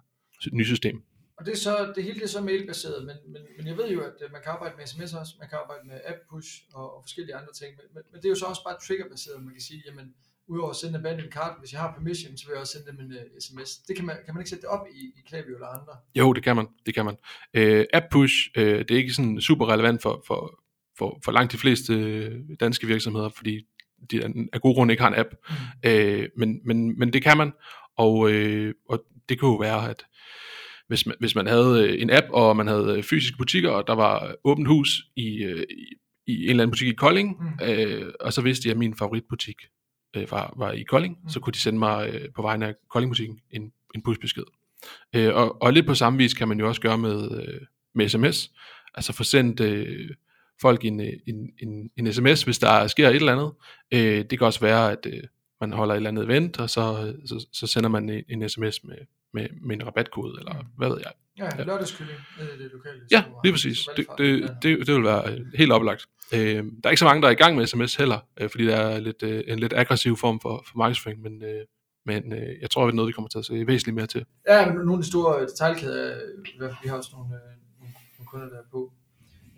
nye 0.53 0.65
system. 0.65 1.03
Og 1.39 1.47
det, 1.47 1.53
er 1.53 1.57
så, 1.57 1.93
det 1.97 2.05
hele 2.05 2.15
det 2.15 2.25
er 2.25 2.35
så 2.39 2.41
mailbaseret, 2.41 3.07
men, 3.07 3.17
men, 3.33 3.43
men 3.57 3.67
jeg 3.67 3.77
ved 3.77 3.89
jo, 3.91 4.01
at 4.01 4.17
øh, 4.25 4.33
man 4.33 4.41
kan 4.43 4.53
arbejde 4.53 4.75
med 4.79 4.87
sms 4.87 5.15
også, 5.15 5.33
man 5.39 5.49
kan 5.49 5.59
arbejde 5.63 5.85
med 5.91 6.01
app 6.11 6.19
push 6.31 6.51
og, 6.75 6.97
og 6.97 7.03
forskellige 7.05 7.35
andre 7.35 7.53
ting, 7.61 7.71
men, 7.77 7.87
men, 7.95 8.03
men 8.11 8.17
det 8.21 8.25
er 8.25 8.35
jo 8.35 8.41
så 8.43 8.47
også 8.47 8.65
bare 8.65 8.79
triggerbaseret, 8.87 9.45
man 9.45 9.55
kan 9.55 9.61
sige, 9.61 9.83
jamen, 9.87 10.15
udover 10.49 10.71
at 10.71 10.77
sende 10.77 10.95
en 10.99 11.01
abandoned 11.07 11.33
card, 11.33 11.57
hvis 11.61 11.73
jeg 11.73 11.81
har 11.81 11.93
permission, 11.93 12.37
så 12.37 12.47
vil 12.47 12.53
jeg 12.53 12.61
også 12.61 12.73
sende 12.73 12.87
dem 12.93 13.01
en 13.11 13.13
uh, 13.17 13.23
sms. 13.41 13.77
Det 13.89 13.97
kan 13.97 14.07
man, 14.07 14.17
kan 14.25 14.35
man 14.35 14.41
ikke 14.41 14.51
sætte 14.51 14.63
det 14.63 14.71
op 14.71 14.87
i, 14.95 15.01
i 15.19 15.21
Klaviyo 15.29 15.55
eller 15.55 15.67
andre? 15.67 15.93
Jo, 16.15 16.33
det 16.33 16.43
kan 16.43 16.57
man. 16.57 16.67
Det 16.87 16.95
kan 16.95 17.05
man. 17.05 17.17
Øh, 17.55 17.85
app 17.93 18.07
push, 18.11 18.35
øh, 18.57 18.79
det 18.79 18.91
er 18.91 18.97
ikke 18.97 19.13
sådan 19.13 19.41
super 19.41 19.69
relevant 19.73 20.03
for, 20.03 20.25
for, 20.27 20.61
for, 20.99 21.21
for 21.25 21.33
langt 21.33 21.53
de 21.53 21.59
fleste 21.59 21.95
øh, 21.95 22.33
danske 22.61 22.87
virksomheder, 22.87 23.29
fordi 23.37 23.61
de 24.11 24.25
af- 24.53 24.61
gode 24.61 24.75
grunde 24.75 24.93
ikke 24.93 25.03
har 25.03 25.11
en 25.13 25.19
app. 25.19 25.29
Mm. 25.49 25.91
Øh, 25.91 26.29
men, 26.37 26.61
men, 26.65 26.99
men 26.99 27.13
det 27.13 27.23
kan 27.23 27.37
man, 27.37 27.53
og, 27.97 28.31
øh, 28.33 28.75
og 28.89 29.05
det 29.29 29.39
kunne 29.41 29.51
jo 29.51 29.57
være, 29.57 29.91
at 29.91 30.05
hvis 30.89 31.07
man, 31.07 31.17
hvis 31.21 31.35
man 31.35 31.47
havde 31.47 31.89
øh, 31.89 32.03
en 32.03 32.11
app, 32.11 32.27
og 32.31 32.57
man 32.57 32.67
havde 32.67 32.97
øh, 32.97 33.03
fysiske 33.03 33.37
butikker, 33.39 33.71
og 33.71 33.87
der 33.87 33.95
var 33.95 34.35
åbent 34.45 34.69
hus 34.69 35.03
i, 35.17 35.43
øh, 35.45 35.63
i, 35.71 35.95
i 36.27 36.45
en 36.45 36.51
eller 36.51 36.63
anden 36.63 36.71
butik 36.71 36.89
i 36.89 36.93
Kolding, 36.95 37.37
Mm. 37.43 37.65
øh, 37.67 38.13
og 38.21 38.33
så 38.33 38.41
vidste 38.43 38.65
de, 38.65 38.71
at 38.71 38.77
min 38.79 38.95
favoritbutik 38.97 39.57
øh, 40.17 40.31
var, 40.31 40.55
var 40.57 40.73
i 40.73 40.83
Kolding, 40.83 41.19
Mm. 41.23 41.29
så 41.29 41.41
kunne 41.41 41.53
de 41.53 41.61
sende 41.61 41.79
mig 41.79 42.11
øh, 42.15 42.29
på 42.37 42.43
vegne 42.43 42.67
af 42.67 42.75
Koldingbutikken 42.91 43.41
en, 43.51 43.73
en 43.95 44.03
pushbesked. 44.03 44.43
Øh, 45.15 45.35
og, 45.35 45.63
og 45.63 45.73
lidt 45.73 45.87
på 45.87 45.95
samme 45.95 46.17
vis 46.19 46.35
kan 46.35 46.49
man 46.49 46.59
jo 46.61 46.69
også 46.69 46.81
gøre 46.81 46.99
med, 46.99 47.43
øh, 47.43 47.61
med 47.95 48.09
sms, 48.09 48.51
altså 48.95 49.13
få 49.13 49.25
sendt 49.25 49.61
øh, 49.61 50.11
folk 50.61 50.85
en, 50.85 51.01
øh, 51.01 51.13
en, 51.27 51.51
en, 51.63 51.91
en 51.97 52.13
sms, 52.13 52.43
hvis 52.43 52.59
der 52.59 52.87
sker 52.87 53.09
et 53.09 53.17
eller 53.17 53.33
andet. 53.33 53.53
Øh, 53.95 54.25
det 54.31 54.39
kan 54.39 54.47
også 54.47 54.61
være, 54.61 54.93
at 54.93 55.07
øh, 55.07 55.23
man 55.61 55.73
holder 55.73 55.95
et 55.95 55.97
eller 55.97 56.11
andet 56.11 56.25
event, 56.25 56.61
og 56.61 56.71
så, 56.71 57.15
så, 57.27 57.47
så 57.53 57.67
sender 57.67 57.89
man 57.89 58.09
en, 58.11 58.25
en 58.29 58.49
sms 58.49 58.85
med, 58.85 58.97
med, 59.35 59.47
med 59.63 59.77
en 59.77 59.87
rabatkode, 59.87 60.37
eller 60.39 60.53
Mm. 60.55 60.67
hvad 60.77 60.89
ved 60.89 60.99
jeg. 61.05 61.13
Ja, 61.39 61.65
lørdagskylling 61.65 62.19
nede 62.39 62.51
i 62.59 62.63
det 62.63 62.71
lokale. 62.73 63.01
Ja, 63.11 63.25
lige 63.45 63.53
præcis. 63.53 63.89
Det, 63.97 64.07
det, 64.19 64.51
det, 64.63 64.87
det 64.87 64.95
vil 64.95 65.03
være 65.05 65.33
øh, 65.33 65.47
helt 65.55 65.73
oplagt. 65.73 66.07
Øh, 66.35 66.65
der 66.65 66.85
er 66.85 66.91
ikke 66.91 66.99
så 66.99 67.05
mange, 67.05 67.23
der 67.23 67.29
er 67.29 67.33
i 67.33 67.43
gang 67.43 67.57
med 67.57 67.67
sms 67.67 67.95
heller, 67.97 68.19
øh, 68.41 68.51
fordi 68.51 68.67
det 68.67 68.75
er 68.75 68.99
lidt, 68.99 69.23
øh, 69.23 69.45
en 69.47 69.59
lidt 69.59 69.73
aggressiv 69.73 70.17
form 70.17 70.41
for, 70.41 70.65
for 70.69 70.79
markedsføring, 70.79 71.23
men, 71.23 71.43
øh, 71.43 71.65
men 72.07 72.33
øh, 72.33 72.61
jeg 72.61 72.71
tror, 72.71 72.85
det 72.85 72.93
er 72.93 72.97
noget, 72.97 73.09
vi 73.09 73.13
kommer 73.13 73.29
til 73.29 73.39
at 73.39 73.45
se 73.45 73.67
væsentligt 73.67 73.95
mere 73.95 74.07
til. 74.07 74.25
Ja, 74.49 74.67
men 74.67 74.75
nogle 74.75 74.93
af 74.93 74.99
de 74.99 75.09
store 75.09 75.41
detaljkæder, 75.47 76.15
øh, 76.15 76.21
i 76.55 76.59
hvert 76.59 76.71
fald, 76.71 76.83
vi 76.83 76.89
har 76.89 76.97
også 76.97 77.11
nogle, 77.13 77.35
øh, 77.35 77.53
nogle, 77.79 78.27
kunder, 78.31 78.49
der 78.49 78.57
er 78.57 78.69
på. 78.71 78.93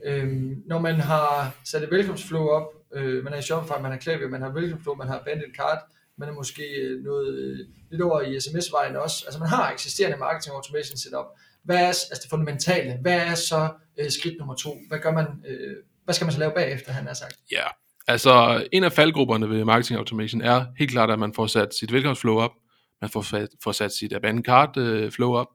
Øh, 0.04 0.28
når 0.66 0.80
man 0.80 0.94
har 0.94 1.54
sat 1.64 1.82
et 1.82 1.90
velkomstflow 1.90 2.46
op, 2.46 2.68
øh, 2.94 3.24
man 3.24 3.32
er 3.32 3.38
i 3.38 3.42
Shopify, 3.42 3.82
man 3.82 3.90
har 3.90 3.98
Klaviyo, 3.98 4.28
man 4.28 4.42
har 4.42 4.50
velkomstflow, 4.50 4.94
man 4.94 5.08
har 5.08 5.18
abandoned 5.20 5.54
card, 5.56 5.78
man 6.16 6.28
er 6.28 6.32
måske 6.32 6.62
øh, 6.62 7.04
noget 7.04 7.38
øh, 7.38 7.58
lidt 7.90 8.02
over 8.02 8.20
i 8.20 8.40
sms-vejen 8.40 8.96
også. 8.96 9.24
Altså 9.26 9.40
man 9.40 9.48
har 9.48 9.72
eksisterende 9.72 10.16
marketing 10.16 10.54
automation 10.54 10.96
setup. 10.96 11.26
Hvad 11.62 11.76
er 11.76 11.86
altså 11.86 12.20
det 12.22 12.30
fundamentale? 12.30 12.98
Hvad 13.02 13.16
er 13.16 13.34
så 13.34 13.68
øh, 13.98 14.10
skridt 14.10 14.38
nummer 14.38 14.54
to? 14.54 14.70
Hvad 14.88 14.98
gør 14.98 15.12
man? 15.12 15.26
Øh, 15.48 15.76
hvad 16.04 16.14
skal 16.14 16.24
man 16.24 16.32
så 16.32 16.38
lave 16.38 16.52
bagefter, 16.56 16.92
han 16.92 17.06
har 17.06 17.14
sagt? 17.14 17.36
Ja, 17.52 17.64
altså 18.06 18.64
en 18.72 18.84
af 18.84 18.92
faldgrupperne 18.92 19.50
ved 19.50 19.64
marketing 19.64 19.98
automation 19.98 20.42
er 20.42 20.64
helt 20.78 20.90
klart, 20.90 21.10
at 21.10 21.18
man 21.18 21.34
får 21.34 21.46
sat 21.46 21.74
sit 21.74 21.92
velkomstflow 21.92 22.38
op, 22.38 22.52
man 23.00 23.10
får, 23.10 23.22
fat, 23.22 23.48
får 23.64 23.72
sat 23.72 23.92
sit 23.92 24.12
abandoned 24.12 24.44
cart 24.44 24.76
øh, 24.76 25.12
flow 25.12 25.34
op, 25.34 25.48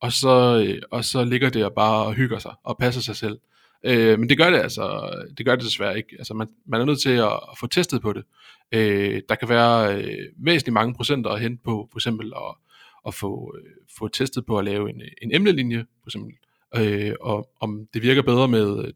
og 0.00 0.12
så, 0.12 0.64
øh, 0.66 0.82
og 0.90 1.04
så 1.04 1.24
ligger 1.24 1.50
det 1.50 1.64
og 1.64 1.72
bare 1.72 2.04
og 2.04 2.12
hygger 2.12 2.38
sig 2.38 2.54
og 2.64 2.78
passer 2.78 3.00
sig 3.00 3.16
selv. 3.16 3.38
Øh, 3.84 4.18
men 4.18 4.28
det 4.28 4.38
gør 4.38 4.50
det 4.50 4.58
altså, 4.58 5.10
det 5.38 5.46
gør 5.46 5.56
det 5.56 5.64
desværre 5.64 5.96
ikke. 5.96 6.16
Altså 6.18 6.34
man, 6.34 6.48
man 6.66 6.80
er 6.80 6.84
nødt 6.84 7.00
til 7.00 7.10
at, 7.10 7.32
at 7.32 7.58
få 7.60 7.66
testet 7.66 8.02
på 8.02 8.12
det. 8.12 8.24
Øh, 8.72 9.22
der 9.28 9.34
kan 9.34 9.48
være 9.48 9.96
øh, 9.96 10.26
væsentligt 10.36 10.72
mange 10.72 10.94
procenter 10.94 11.30
at 11.30 11.40
hente 11.40 11.62
på, 11.64 11.88
for 11.92 11.98
eksempel 11.98 12.32
at, 12.36 12.54
at 13.06 13.14
få, 13.14 13.54
øh, 13.58 13.70
få 13.98 14.08
testet 14.08 14.46
på 14.46 14.58
at 14.58 14.64
lave 14.64 14.90
en, 14.90 15.02
en 15.22 15.34
emnelinje, 15.34 15.86
for 16.02 16.08
eksempel, 16.08 16.32
øh, 16.76 17.14
og 17.20 17.50
om 17.60 17.86
det 17.94 18.02
virker 18.02 18.22
bedre 18.22 18.48
med, 18.48 18.84
øh, 18.84 18.92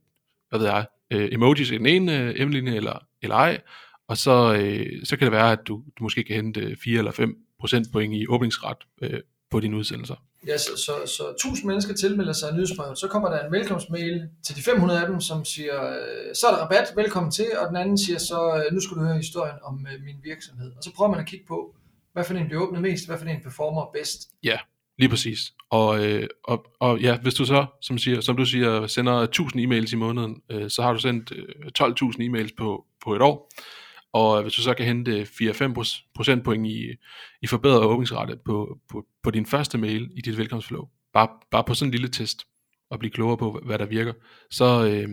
hvad 0.49 0.59
ved 0.59 0.67
jeg, 0.67 0.87
øh, 1.15 1.29
emojis 1.33 1.71
i 1.71 1.79
den 1.79 1.87
ene 1.87 2.19
øh, 2.19 2.35
emnelinje, 2.37 2.75
eller, 2.75 2.99
eller 3.23 3.37
ej, 3.37 3.61
og 4.09 4.17
så, 4.17 4.55
øh, 4.55 4.87
så 5.05 5.17
kan 5.17 5.25
det 5.25 5.33
være, 5.33 5.53
at 5.53 5.59
du, 5.67 5.83
du 5.99 6.03
måske 6.03 6.25
kan 6.25 6.37
hente 6.37 6.77
4 6.85 6.99
eller 6.99 7.13
5 7.13 7.37
procentpoint 7.61 8.15
i 8.15 8.27
åbningsret 8.29 8.77
øh, 9.03 9.21
på 9.51 9.61
dine 9.61 9.77
udsendelser. 9.77 10.15
Ja, 10.47 10.59
så, 10.59 10.71
så, 10.77 10.93
så 11.17 11.23
1000 11.31 11.67
mennesker 11.67 11.95
tilmelder 11.95 12.33
sig 12.33 12.55
nyhedsbrevet, 12.55 12.99
så 12.99 13.09
kommer 13.09 13.29
der 13.29 13.47
en 13.47 13.53
velkomstmail 13.53 14.29
til 14.47 14.57
de 14.57 14.63
500 14.63 15.01
af 15.01 15.07
dem, 15.07 15.21
som 15.21 15.45
siger, 15.45 15.91
øh, 15.91 16.35
så 16.35 16.47
er 16.47 16.51
der 16.51 16.63
rabat, 16.63 16.93
velkommen 16.97 17.33
til, 17.33 17.47
og 17.59 17.69
den 17.69 17.77
anden 17.77 17.99
siger 17.99 18.19
så, 18.19 18.41
øh, 18.57 18.75
nu 18.75 18.81
skal 18.81 18.97
du 18.97 19.03
høre 19.03 19.17
historien 19.17 19.57
om 19.63 19.87
øh, 19.93 20.05
min 20.05 20.17
virksomhed. 20.23 20.73
Og 20.77 20.83
så 20.83 20.95
prøver 20.95 21.11
man 21.11 21.21
at 21.21 21.27
kigge 21.27 21.47
på, 21.47 21.75
hvad 22.13 22.25
for 22.25 22.35
en 22.35 22.47
bliver 22.47 22.63
åbnet 22.63 22.83
mest, 22.83 23.07
hvad 23.07 23.19
for 23.19 23.27
en 23.27 23.43
performer 23.43 23.91
bedst. 23.95 24.29
Ja, 24.43 24.59
lige 24.99 25.09
præcis. 25.09 25.39
Og, 25.71 26.07
øh, 26.07 26.29
og, 26.45 26.67
og 26.81 27.01
ja, 27.01 27.19
hvis 27.19 27.35
du 27.35 27.45
så, 27.45 27.67
som, 27.83 27.99
siger, 27.99 28.21
som 28.21 28.37
du 28.37 28.45
siger, 28.45 28.87
sender 28.87 29.13
1000 29.13 29.63
e-mails 29.63 29.93
i 29.93 29.97
måneden, 29.97 30.43
øh, 30.51 30.71
så 30.71 30.83
har 30.83 30.93
du 30.93 30.99
sendt 30.99 31.33
øh, 31.33 31.45
12.000 31.79 32.23
e-mails 32.23 32.55
på, 32.57 32.85
på 33.05 33.15
et 33.15 33.23
år. 33.23 33.51
Og 34.13 34.39
øh, 34.39 34.43
hvis 34.43 34.55
du 34.55 34.63
så 34.63 34.75
kan 34.75 34.87
hente 34.87 35.23
4-5 35.23 35.73
procentpoint 36.17 36.67
i, 36.67 36.91
i 37.43 37.47
forbedret 37.47 37.85
åbningsrate 37.85 38.37
på, 38.45 38.79
på, 38.91 39.05
på 39.23 39.31
din 39.31 39.47
første 39.47 39.79
mail 39.79 40.11
i 40.17 40.21
dit 40.21 40.39
velkomstflow, 40.39 40.85
bare, 41.13 41.29
bare 41.51 41.65
på 41.65 41.75
sådan 41.75 41.89
en 41.89 41.93
lille 41.93 42.09
test, 42.09 42.45
og 42.91 42.99
blive 42.99 43.11
klogere 43.11 43.37
på, 43.37 43.61
hvad 43.67 43.79
der 43.79 43.87
virker, 43.87 44.13
så, 44.51 44.87
øh, 44.87 45.09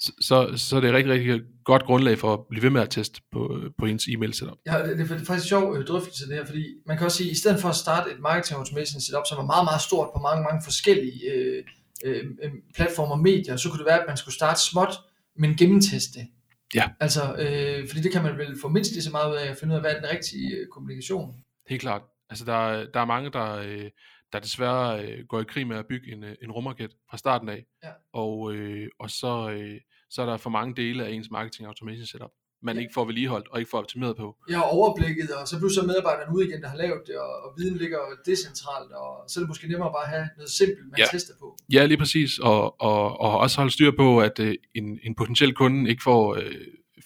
så, 0.00 0.52
så 0.56 0.76
er 0.76 0.80
det 0.80 0.88
et 0.88 0.94
rigtig, 0.94 1.12
rigtig 1.12 1.40
godt 1.64 1.82
grundlag 1.82 2.18
for 2.18 2.32
at 2.32 2.40
blive 2.50 2.62
ved 2.62 2.70
med 2.70 2.80
at 2.80 2.90
teste 2.90 3.20
på, 3.32 3.60
på 3.78 3.86
ens 3.86 4.08
e-mail 4.08 4.34
setup. 4.34 4.58
Ja, 4.66 4.86
det, 4.86 4.98
det 4.98 5.10
er 5.10 5.24
faktisk 5.24 5.30
en 5.30 5.48
sjov 5.48 5.76
øh, 5.76 5.86
drøftelse 5.86 6.28
det 6.28 6.36
her, 6.36 6.44
fordi 6.44 6.64
man 6.86 6.96
kan 6.96 7.04
også 7.04 7.16
sige, 7.16 7.30
at 7.30 7.36
i 7.36 7.38
stedet 7.38 7.60
for 7.60 7.68
at 7.68 7.76
starte 7.76 8.10
et 8.10 8.20
marketing 8.20 8.58
automation 8.58 9.00
setup, 9.00 9.26
som 9.28 9.38
er 9.38 9.46
meget, 9.46 9.64
meget 9.64 9.80
stort 9.80 10.08
på 10.14 10.20
mange, 10.22 10.42
mange 10.42 10.60
forskellige 10.64 11.32
øh, 11.32 11.64
øh, 12.04 12.24
øh, 12.42 12.50
platformer 12.74 13.12
og 13.12 13.20
medier, 13.20 13.56
så 13.56 13.68
kunne 13.68 13.78
det 13.78 13.86
være, 13.86 14.00
at 14.00 14.06
man 14.08 14.16
skulle 14.16 14.34
starte 14.34 14.60
småt, 14.60 14.94
men 15.36 15.56
gennemteste 15.56 16.18
det. 16.18 16.26
Ja. 16.74 16.84
Altså, 17.00 17.22
øh, 17.34 17.88
fordi 17.88 18.00
det 18.02 18.12
kan 18.12 18.22
man 18.22 18.38
vel 18.38 18.60
få 18.60 18.68
mindst 18.68 18.92
lige 18.92 19.02
så 19.02 19.10
meget 19.10 19.30
ud 19.30 19.36
af 19.36 19.50
at 19.50 19.56
finde 19.56 19.72
ud 19.72 19.76
af, 19.76 19.82
hvad 19.82 19.90
er 19.90 20.00
den 20.00 20.10
rigtige 20.10 20.56
øh, 20.56 20.66
kommunikation. 20.72 21.34
Helt 21.68 21.80
klart. 21.80 22.02
Altså, 22.30 22.44
der, 22.44 22.86
der 22.94 23.00
er 23.00 23.04
mange, 23.04 23.30
der, 23.30 23.52
øh, 23.56 23.90
der 24.32 24.38
desværre 24.40 25.04
øh, 25.06 25.26
går 25.28 25.40
i 25.40 25.44
krig 25.44 25.66
med 25.66 25.76
at 25.76 25.86
bygge 25.86 26.12
en, 26.12 26.24
øh, 26.24 26.34
en 26.42 26.50
rumraket 26.52 26.90
fra 27.10 27.16
starten 27.18 27.48
af. 27.48 27.64
Ja. 27.84 27.88
Og, 28.12 28.54
øh, 28.54 28.88
og 29.00 29.10
så, 29.10 29.50
øh, 29.50 29.80
så 30.10 30.22
er 30.22 30.26
der 30.26 30.36
for 30.36 30.50
mange 30.50 30.74
dele 30.76 31.04
af 31.06 31.10
ens 31.10 31.30
marketing 31.30 31.66
automation 31.68 32.06
setup, 32.06 32.30
man 32.62 32.76
Ja. 32.76 32.80
ikke 32.82 32.94
får 32.94 33.04
vedligeholdt 33.04 33.48
og 33.48 33.58
ikke 33.58 33.70
får 33.70 33.78
optimeret 33.78 34.16
på. 34.16 34.36
Jeg 34.48 34.56
har 34.58 34.64
overblikket, 34.64 35.30
og 35.30 35.48
så 35.48 35.58
pludselig 35.58 35.82
er 35.82 35.86
medarbejderne 35.86 36.36
ude 36.36 36.48
igen, 36.48 36.62
der 36.62 36.68
har 36.68 36.76
lavet 36.76 37.02
det, 37.06 37.16
og, 37.18 37.32
og 37.44 37.54
viden 37.58 37.76
ligger 37.76 37.98
decentralt, 38.26 38.92
og 38.92 39.24
så 39.28 39.40
er 39.40 39.42
det 39.42 39.48
måske 39.48 39.68
nemmere 39.68 39.92
bare 39.92 40.04
at 40.04 40.10
have 40.10 40.28
noget 40.36 40.50
simpelt, 40.50 40.90
man 40.90 40.98
Ja. 40.98 41.04
tester 41.12 41.34
på. 41.40 41.56
Ja, 41.72 41.86
lige 41.86 41.98
præcis. 41.98 42.38
Og, 42.38 42.80
og, 42.80 43.20
og 43.20 43.38
også 43.38 43.56
holde 43.56 43.72
styr 43.72 43.90
på, 43.96 44.20
at 44.20 44.38
øh, 44.40 44.54
en, 44.74 44.98
en 45.02 45.14
potentiel 45.14 45.54
kunde 45.54 45.90
ikke 45.90 46.02
får 46.02 46.34
øh, 46.34 46.54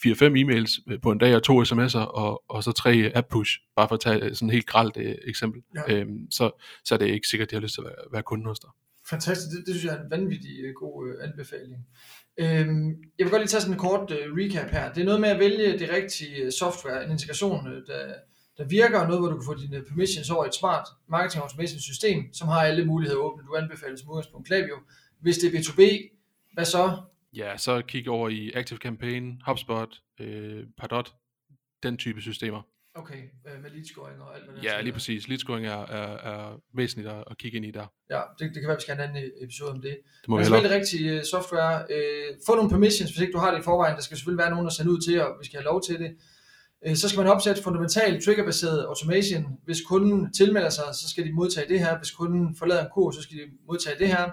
4-5 0.06 0.24
e-mails 0.24 0.92
øh, 0.92 1.00
på 1.00 1.10
en 1.10 1.18
dag 1.18 1.34
og 1.34 1.42
to 1.42 1.62
sms'er, 1.62 1.98
og, 1.98 2.42
og 2.48 2.64
så 2.64 2.72
tre 2.72 3.12
app-push, 3.14 3.72
bare 3.76 3.88
for 3.88 3.94
at 3.94 4.00
tage 4.00 4.34
sådan 4.34 4.48
et 4.48 4.52
helt 4.52 4.66
gralt 4.66 4.96
øh, 4.96 5.14
eksempel. 5.26 5.62
Ja. 5.88 5.94
Øhm, 5.94 6.30
så, 6.30 6.50
så 6.84 6.94
er 6.94 6.98
det 6.98 7.06
ikke 7.06 7.28
sikkert, 7.28 7.46
at 7.46 7.50
de 7.50 7.56
har 7.56 7.60
lyst 7.60 7.74
til 7.74 7.80
at 7.80 7.86
være, 7.86 8.12
være 8.12 8.22
kunde 8.22 8.46
hos 8.46 8.58
dig. 8.58 8.70
Fantastisk, 9.10 9.50
det, 9.50 9.66
det 9.66 9.74
synes 9.74 9.84
jeg 9.84 9.94
er 9.94 10.04
en 10.04 10.10
vanvittig 10.10 10.50
øh, 10.64 10.74
god 10.74 11.08
øh, 11.08 11.28
anbefaling. 11.28 11.86
Øhm, 12.38 12.88
jeg 13.18 13.24
vil 13.24 13.30
godt 13.30 13.42
lige 13.42 13.48
tage 13.48 13.60
sådan 13.60 13.74
en 13.74 13.78
kort 13.78 14.10
øh, 14.10 14.26
recap 14.38 14.70
her. 14.70 14.92
Det 14.92 15.00
er 15.00 15.04
noget 15.04 15.20
med 15.20 15.28
at 15.28 15.38
vælge 15.38 15.78
det 15.78 15.90
rigtige 15.90 16.36
øh, 16.36 16.52
software, 16.52 17.04
en 17.04 17.10
integration, 17.10 17.68
øh, 17.68 17.86
der, 17.86 18.14
der 18.58 18.64
virker, 18.64 19.00
og 19.00 19.06
noget, 19.06 19.20
hvor 19.20 19.30
du 19.30 19.36
kan 19.36 19.46
få 19.46 19.54
dine 19.54 19.84
permissions 19.88 20.30
over 20.30 20.44
et 20.44 20.54
smart 20.54 20.86
marketing 21.08 21.42
automation 21.42 21.80
system, 21.80 22.32
som 22.32 22.48
har 22.48 22.60
alle 22.60 22.84
muligheder 22.84 23.20
åbne. 23.20 23.46
Du 23.46 23.54
anbefaler 23.54 23.96
som 23.96 24.10
udgangspunkt 24.10 24.46
Klaviyo. 24.46 24.76
Hvis 25.20 25.38
det 25.38 25.46
er 25.54 25.58
B2B, 25.58 25.82
hvad 26.54 26.64
så? 26.64 27.00
Ja, 27.36 27.56
så 27.56 27.82
kig 27.82 28.08
over 28.08 28.28
i 28.28 28.52
Active 28.54 28.78
Campaign, 28.78 29.42
HubSpot, 29.46 29.88
øh, 30.20 30.64
Pardot, 30.78 31.14
den 31.82 31.96
type 31.96 32.20
systemer. 32.20 32.62
Okay, 32.96 33.22
øh, 33.46 33.62
med 33.62 33.70
lead 33.70 33.84
scoring 33.84 34.22
og 34.22 34.34
alt 34.36 34.44
hvad 34.44 34.54
der 34.56 34.62
Ja, 34.62 34.80
lige 34.80 34.92
præcis. 34.92 35.28
Lead 35.28 35.38
scoring 35.38 35.66
er, 35.66 35.82
er, 35.86 36.32
er 36.32 36.60
væsentligt 36.74 37.08
at, 37.08 37.24
at 37.30 37.38
kigge 37.38 37.56
ind 37.56 37.66
i 37.66 37.70
der. 37.70 37.86
Ja, 38.10 38.20
det, 38.38 38.54
det 38.54 38.60
kan 38.60 38.68
være, 38.68 38.76
vi 38.76 38.80
skal 38.80 38.94
have 38.96 39.04
en 39.04 39.16
anden 39.16 39.24
øh, 39.24 39.44
episode 39.44 39.70
om 39.70 39.80
det. 39.82 39.96
Det 40.20 40.28
må 40.28 40.36
vi 40.36 40.38
Men 40.38 40.44
hellere. 40.44 40.60
selvfølgelig 40.60 40.80
rigtige 40.80 41.18
øh, 41.18 41.24
software. 41.24 41.84
Øh, 41.90 42.36
få 42.46 42.54
nogle 42.54 42.70
permissions, 42.70 43.10
hvis 43.10 43.20
ikke 43.20 43.32
du 43.32 43.38
har 43.38 43.50
det 43.50 43.58
i 43.60 43.62
forvejen. 43.62 43.96
Der 43.96 44.02
skal 44.02 44.16
selvfølgelig 44.16 44.42
være 44.42 44.50
nogen, 44.50 44.66
der 44.66 44.72
sender 44.72 44.92
ud 44.92 45.00
til, 45.00 45.20
og 45.22 45.30
vi 45.40 45.46
skal 45.46 45.56
have 45.60 45.64
lov 45.72 45.82
til 45.88 45.98
det. 45.98 46.10
Øh, 46.86 46.94
så 46.96 47.08
skal 47.08 47.20
man 47.22 47.32
opsætte 47.34 47.62
fundamental 47.62 48.22
triggerbaseret 48.24 48.84
automation. 48.84 49.44
Hvis 49.64 49.80
kunden 49.90 50.32
tilmelder 50.32 50.70
sig, 50.70 50.84
så 51.00 51.08
skal 51.10 51.24
de 51.26 51.32
modtage 51.32 51.68
det 51.68 51.80
her. 51.80 51.98
Hvis 51.98 52.10
kunden 52.10 52.56
forlader 52.60 52.84
en 52.84 52.90
kurs, 52.94 53.14
så 53.14 53.22
skal 53.22 53.36
de 53.36 53.46
modtage 53.68 53.98
det 53.98 54.08
her. 54.08 54.24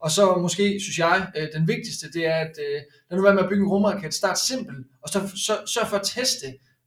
Og 0.00 0.10
så 0.10 0.36
måske, 0.36 0.80
synes 0.80 0.98
jeg, 0.98 1.26
øh, 1.36 1.48
den 1.54 1.68
vigtigste, 1.68 2.12
det 2.12 2.26
er, 2.26 2.34
at 2.34 2.52
øh, 2.68 2.80
lad 3.10 3.16
nu 3.18 3.22
være 3.22 3.34
med 3.34 3.42
at 3.42 3.48
bygge 3.48 3.62
en 3.62 3.68
rumraket. 3.68 4.14
Start 4.14 4.38
simpelt, 4.38 4.86
og 5.02 5.08
så, 5.08 5.28
så 5.46 5.52
sørg 5.66 5.86
for 5.88 5.96
at 5.96 6.02
teste 6.04 6.46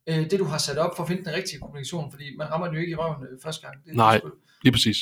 øh, 0.09 0.31
det, 0.31 0.39
du 0.39 0.43
har 0.43 0.57
sat 0.57 0.77
op, 0.77 0.95
for 0.95 1.03
at 1.03 1.09
finde 1.09 1.25
den 1.25 1.33
rigtige 1.33 1.59
kommunikation. 1.59 2.11
Fordi 2.11 2.35
man 2.37 2.51
rammer 2.51 2.67
den 2.67 2.75
jo 2.75 2.81
ikke 2.81 2.91
i 2.91 2.95
røven 2.95 3.23
øh, 3.31 3.37
første 3.43 3.67
gang. 3.67 3.85
Det, 3.85 3.95
Nej. 3.95 4.13
Det 4.13 4.21
skulle, 4.21 4.35
Lige 4.63 4.71
præcis. 4.71 4.97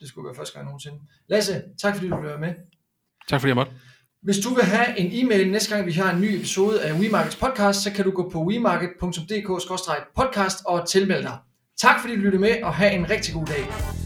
det 0.00 0.08
skulle 0.08 0.26
være 0.26 0.34
første 0.34 0.54
gang 0.54 0.66
nogensinde. 0.66 0.96
Lasse, 1.28 1.62
tak 1.78 1.94
fordi 1.94 2.08
du 2.08 2.20
blev 2.20 2.38
med. 2.38 2.54
Tak 3.28 3.40
fordi 3.40 3.48
jeg 3.48 3.56
måtte. 3.56 3.72
Hvis 4.22 4.38
du 4.38 4.54
vil 4.54 4.64
have 4.64 4.98
en 4.98 5.08
e-mail 5.12 5.50
næste 5.50 5.74
gang, 5.74 5.86
vi 5.86 5.92
har 5.92 6.14
en 6.14 6.20
ny 6.20 6.26
episode 6.26 6.82
af 6.82 6.92
WeMarkets 6.92 7.36
podcast, 7.36 7.82
så 7.82 7.92
kan 7.92 8.04
du 8.04 8.10
gå 8.10 8.30
på 8.30 8.44
wemarket.dk-podcast 8.44 10.62
og 10.66 10.88
tilmelde 10.88 11.22
dig. 11.22 11.38
Tak 11.76 12.00
fordi 12.00 12.16
du 12.16 12.20
lyttede 12.20 12.40
med, 12.40 12.62
og 12.62 12.74
have 12.74 12.92
en 12.92 13.10
rigtig 13.10 13.34
god 13.34 13.46
dag. 13.46 14.03